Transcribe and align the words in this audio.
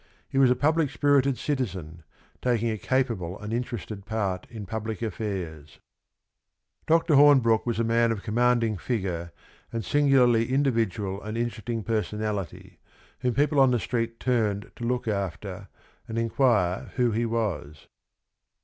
He 0.27 0.39
was 0.39 0.49
a 0.49 0.55
public 0.55 0.89
spirited 0.89 1.37
citizen, 1.37 2.01
taking 2.41 2.71
a 2.71 2.77
capable 2.79 3.37
and 3.39 3.53
interested 3.53 4.03
part 4.03 4.47
in 4.49 4.65
public 4.65 5.03
affairs. 5.03 5.73
xii 5.73 5.79
FOREWORD 6.87 6.87
Dr. 7.07 7.15
Hornbrooke 7.19 7.67
was 7.67 7.79
a 7.79 7.83
man 7.83 8.11
of 8.11 8.23
commanding 8.23 8.79
figure 8.79 9.31
and 9.71 9.85
singularly 9.85 10.51
individual 10.51 11.21
and 11.21 11.37
interesting 11.37 11.83
personality, 11.83 12.79
whom 13.19 13.35
people 13.35 13.59
on 13.59 13.69
the 13.69 13.77
street 13.79 14.19
turned 14.19 14.71
to 14.77 14.85
look 14.87 15.07
after 15.07 15.67
and 16.07 16.17
inquire 16.17 16.91
who 16.95 17.11
he 17.11 17.27
was. 17.27 17.85